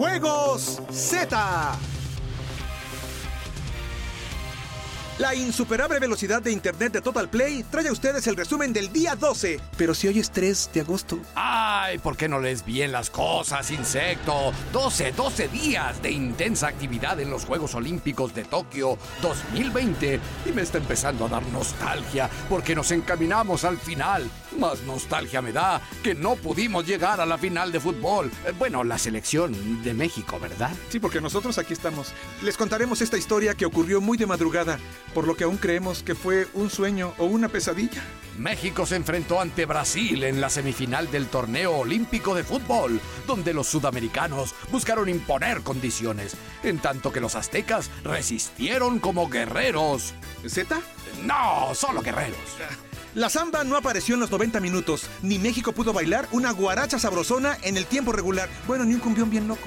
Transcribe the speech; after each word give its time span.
Juegos 0.00 0.80
Z. 0.90 1.78
La 5.18 5.34
insuperable 5.34 5.98
velocidad 5.98 6.40
de 6.40 6.50
internet 6.50 6.94
de 6.94 7.02
Total 7.02 7.28
Play 7.28 7.66
trae 7.70 7.88
a 7.88 7.92
ustedes 7.92 8.26
el 8.26 8.34
resumen 8.34 8.72
del 8.72 8.90
día 8.94 9.14
12. 9.14 9.60
Pero 9.76 9.94
si 9.94 10.08
hoy 10.08 10.18
es 10.18 10.30
3 10.30 10.70
de 10.72 10.80
agosto. 10.80 11.18
¡Ay! 11.82 11.96
¿Por 11.96 12.14
qué 12.14 12.28
no 12.28 12.40
lees 12.40 12.62
bien 12.62 12.92
las 12.92 13.08
cosas, 13.08 13.70
insecto? 13.70 14.52
12, 14.70 15.12
12 15.12 15.48
días 15.48 16.02
de 16.02 16.10
intensa 16.10 16.68
actividad 16.68 17.18
en 17.20 17.30
los 17.30 17.46
Juegos 17.46 17.74
Olímpicos 17.74 18.34
de 18.34 18.44
Tokio 18.44 18.98
2020. 19.22 20.20
Y 20.44 20.52
me 20.52 20.60
está 20.60 20.76
empezando 20.76 21.24
a 21.24 21.28
dar 21.30 21.42
nostalgia 21.46 22.28
porque 22.50 22.74
nos 22.74 22.90
encaminamos 22.90 23.64
al 23.64 23.78
final. 23.78 24.30
Más 24.58 24.82
nostalgia 24.82 25.40
me 25.40 25.52
da 25.52 25.80
que 26.02 26.14
no 26.14 26.36
pudimos 26.36 26.86
llegar 26.86 27.18
a 27.18 27.24
la 27.24 27.38
final 27.38 27.72
de 27.72 27.80
fútbol. 27.80 28.30
Eh, 28.46 28.52
Bueno, 28.58 28.84
la 28.84 28.98
selección 28.98 29.82
de 29.82 29.94
México, 29.94 30.38
¿verdad? 30.38 30.72
Sí, 30.90 31.00
porque 31.00 31.22
nosotros 31.22 31.56
aquí 31.56 31.72
estamos. 31.72 32.12
Les 32.42 32.58
contaremos 32.58 33.00
esta 33.00 33.16
historia 33.16 33.54
que 33.54 33.64
ocurrió 33.64 34.02
muy 34.02 34.18
de 34.18 34.26
madrugada, 34.26 34.78
por 35.14 35.26
lo 35.26 35.34
que 35.34 35.44
aún 35.44 35.56
creemos 35.56 36.02
que 36.02 36.14
fue 36.14 36.46
un 36.52 36.68
sueño 36.68 37.14
o 37.16 37.24
una 37.24 37.48
pesadilla. 37.48 38.02
México 38.38 38.86
se 38.86 38.96
enfrentó 38.96 39.40
ante 39.40 39.66
Brasil 39.66 40.24
en 40.24 40.40
la 40.40 40.48
semifinal 40.50 41.10
del 41.10 41.26
torneo 41.26 41.69
olímpico 41.76 42.34
de 42.34 42.44
fútbol, 42.44 43.00
donde 43.26 43.54
los 43.54 43.66
sudamericanos 43.66 44.54
buscaron 44.70 45.08
imponer 45.08 45.62
condiciones, 45.62 46.36
en 46.62 46.78
tanto 46.78 47.12
que 47.12 47.20
los 47.20 47.34
aztecas 47.34 47.90
resistieron 48.04 48.98
como 48.98 49.28
guerreros. 49.28 50.14
¿Z? 50.46 50.80
No, 51.22 51.74
solo 51.74 52.02
guerreros. 52.02 52.38
La 53.14 53.28
samba 53.28 53.64
no 53.64 53.76
apareció 53.76 54.14
en 54.14 54.20
los 54.20 54.30
90 54.30 54.60
minutos, 54.60 55.08
ni 55.22 55.38
México 55.38 55.72
pudo 55.72 55.92
bailar 55.92 56.28
una 56.30 56.52
guaracha 56.52 56.98
sabrosona 56.98 57.58
en 57.62 57.76
el 57.76 57.86
tiempo 57.86 58.12
regular. 58.12 58.48
Bueno, 58.66 58.84
ni 58.84 58.94
un 58.94 59.00
cumbión 59.00 59.30
bien 59.30 59.48
loco. 59.48 59.66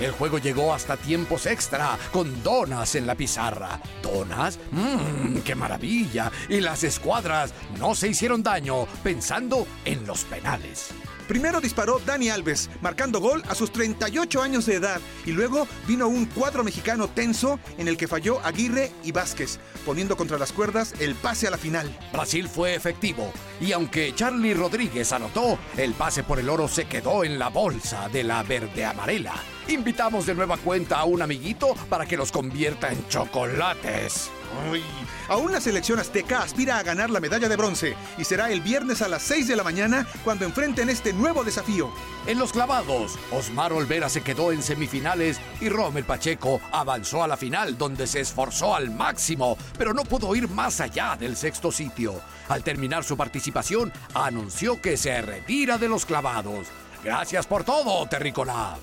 El 0.00 0.10
juego 0.10 0.38
llegó 0.38 0.74
hasta 0.74 0.96
tiempos 0.96 1.46
extra, 1.46 1.98
con 2.12 2.42
donas 2.42 2.94
en 2.94 3.06
la 3.06 3.14
pizarra. 3.14 3.80
¿Donas? 4.02 4.58
¡Mmm, 4.70 5.38
qué 5.44 5.54
maravilla! 5.54 6.30
Y 6.48 6.60
las 6.60 6.82
escuadras 6.82 7.52
no 7.78 7.94
se 7.94 8.08
hicieron 8.08 8.42
daño 8.42 8.86
pensando 9.02 9.66
en 9.84 10.06
los 10.06 10.24
penales. 10.24 10.88
Primero 11.32 11.62
disparó 11.62 11.98
Dani 12.04 12.28
Alves, 12.28 12.68
marcando 12.82 13.18
gol 13.18 13.42
a 13.48 13.54
sus 13.54 13.72
38 13.72 14.42
años 14.42 14.66
de 14.66 14.74
edad, 14.74 15.00
y 15.24 15.30
luego 15.30 15.66
vino 15.88 16.06
un 16.06 16.26
cuadro 16.26 16.62
mexicano 16.62 17.08
tenso 17.08 17.58
en 17.78 17.88
el 17.88 17.96
que 17.96 18.06
falló 18.06 18.44
Aguirre 18.44 18.92
y 19.02 19.12
Vázquez, 19.12 19.58
poniendo 19.86 20.14
contra 20.14 20.36
las 20.36 20.52
cuerdas 20.52 20.92
el 21.00 21.14
pase 21.14 21.46
a 21.46 21.50
la 21.50 21.56
final. 21.56 21.90
Brasil 22.12 22.50
fue 22.50 22.74
efectivo 22.74 23.32
y 23.62 23.72
aunque 23.72 24.14
Charlie 24.14 24.52
Rodríguez 24.52 25.10
anotó, 25.12 25.58
el 25.78 25.94
pase 25.94 26.22
por 26.22 26.38
el 26.38 26.50
oro 26.50 26.68
se 26.68 26.84
quedó 26.84 27.24
en 27.24 27.38
la 27.38 27.48
bolsa 27.48 28.10
de 28.10 28.24
la 28.24 28.42
verde 28.42 28.84
amarela. 28.84 29.32
Invitamos 29.72 30.26
de 30.26 30.34
nueva 30.34 30.58
cuenta 30.58 30.98
a 30.98 31.04
un 31.04 31.22
amiguito 31.22 31.74
para 31.88 32.04
que 32.04 32.18
los 32.18 32.30
convierta 32.30 32.92
en 32.92 33.08
chocolates. 33.08 34.30
Ay, 34.70 34.84
aún 35.28 35.50
la 35.50 35.62
selección 35.62 35.98
azteca 35.98 36.42
aspira 36.42 36.76
a 36.76 36.82
ganar 36.82 37.08
la 37.08 37.20
medalla 37.20 37.48
de 37.48 37.56
bronce 37.56 37.96
y 38.18 38.24
será 38.24 38.52
el 38.52 38.60
viernes 38.60 39.00
a 39.00 39.08
las 39.08 39.22
6 39.22 39.48
de 39.48 39.56
la 39.56 39.64
mañana 39.64 40.06
cuando 40.24 40.44
enfrenten 40.44 40.90
este 40.90 41.14
nuevo 41.14 41.42
desafío. 41.42 41.90
En 42.26 42.38
los 42.38 42.52
clavados, 42.52 43.18
Osmar 43.32 43.72
Olvera 43.72 44.10
se 44.10 44.20
quedó 44.20 44.52
en 44.52 44.62
semifinales 44.62 45.40
y 45.58 45.70
Rommel 45.70 46.04
Pacheco 46.04 46.60
avanzó 46.70 47.24
a 47.24 47.28
la 47.28 47.38
final 47.38 47.78
donde 47.78 48.06
se 48.06 48.20
esforzó 48.20 48.76
al 48.76 48.90
máximo, 48.90 49.56
pero 49.78 49.94
no 49.94 50.04
pudo 50.04 50.36
ir 50.36 50.50
más 50.50 50.82
allá 50.82 51.16
del 51.18 51.34
sexto 51.34 51.72
sitio. 51.72 52.20
Al 52.50 52.62
terminar 52.62 53.04
su 53.04 53.16
participación, 53.16 53.90
anunció 54.12 54.82
que 54.82 54.98
se 54.98 55.22
retira 55.22 55.78
de 55.78 55.88
los 55.88 56.04
clavados. 56.04 56.66
Gracias 57.02 57.46
por 57.46 57.64
todo, 57.64 58.06
Terrícola. 58.06 58.76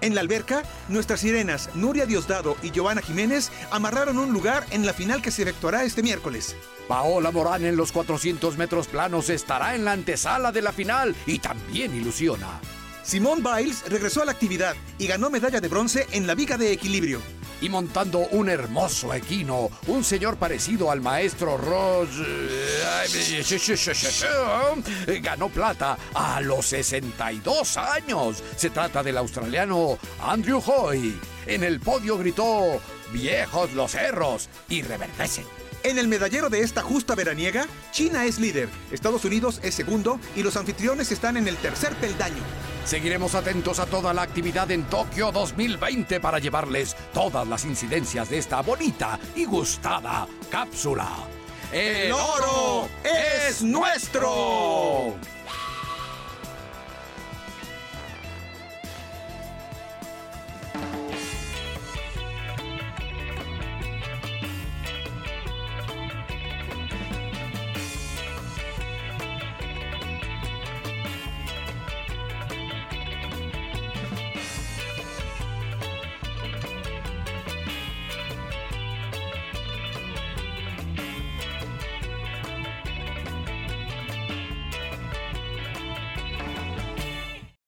En 0.00 0.14
la 0.14 0.22
alberca, 0.22 0.62
nuestras 0.88 1.20
sirenas 1.20 1.68
Nuria 1.74 2.06
Diosdado 2.06 2.56
y 2.62 2.70
Giovanna 2.70 3.02
Jiménez 3.02 3.50
amarraron 3.70 4.18
un 4.18 4.32
lugar 4.32 4.64
en 4.70 4.86
la 4.86 4.94
final 4.94 5.20
que 5.20 5.30
se 5.30 5.42
efectuará 5.42 5.84
este 5.84 6.02
miércoles. 6.02 6.56
Paola 6.88 7.30
Morán 7.30 7.64
en 7.64 7.76
los 7.76 7.92
400 7.92 8.56
metros 8.56 8.88
planos 8.88 9.28
estará 9.28 9.74
en 9.74 9.84
la 9.84 9.92
antesala 9.92 10.52
de 10.52 10.62
la 10.62 10.72
final 10.72 11.14
y 11.26 11.38
también 11.38 11.94
ilusiona. 11.94 12.60
Simone 13.02 13.42
Biles 13.42 13.84
regresó 13.88 14.22
a 14.22 14.24
la 14.24 14.32
actividad 14.32 14.74
y 14.98 15.06
ganó 15.06 15.28
medalla 15.30 15.60
de 15.60 15.68
bronce 15.68 16.06
en 16.12 16.26
la 16.26 16.34
viga 16.34 16.56
de 16.56 16.72
equilibrio. 16.72 17.20
Y 17.60 17.68
montando 17.68 18.20
un 18.30 18.48
hermoso 18.48 19.12
equino, 19.12 19.70
un 19.86 20.02
señor 20.02 20.36
parecido 20.36 20.90
al 20.90 21.02
maestro 21.02 21.58
Ross 21.58 22.08
ganó 25.22 25.48
plata 25.48 25.98
a 26.14 26.40
los 26.40 26.66
62 26.66 27.76
años. 27.76 28.42
Se 28.56 28.70
trata 28.70 29.02
del 29.02 29.18
australiano 29.18 29.98
Andrew 30.20 30.62
Hoy. 30.66 31.18
En 31.46 31.64
el 31.64 31.80
podio 31.80 32.18
gritó, 32.18 32.80
viejos 33.12 33.72
los 33.72 33.92
cerros 33.92 34.48
y 34.68 34.82
reverdecen. 34.82 35.44
En 35.82 35.98
el 35.98 36.08
medallero 36.08 36.50
de 36.50 36.60
esta 36.60 36.82
justa 36.82 37.14
veraniega, 37.14 37.66
China 37.90 38.26
es 38.26 38.38
líder, 38.38 38.68
Estados 38.92 39.24
Unidos 39.24 39.60
es 39.62 39.74
segundo 39.74 40.20
y 40.36 40.42
los 40.42 40.56
anfitriones 40.56 41.10
están 41.10 41.38
en 41.38 41.48
el 41.48 41.56
tercer 41.56 41.94
peldaño. 41.96 42.42
Seguiremos 42.84 43.34
atentos 43.34 43.78
a 43.78 43.86
toda 43.86 44.12
la 44.12 44.22
actividad 44.22 44.70
en 44.70 44.84
Tokio 44.84 45.32
2020 45.32 46.20
para 46.20 46.38
llevarles 46.38 46.96
todas 47.14 47.48
las 47.48 47.64
incidencias 47.64 48.28
de 48.28 48.38
esta 48.38 48.60
bonita 48.60 49.18
y 49.34 49.46
gustada 49.46 50.26
cápsula. 50.50 51.39
¡El 51.72 52.10
oro 52.10 52.88
es 53.04 53.62
nuestro! 53.62 55.14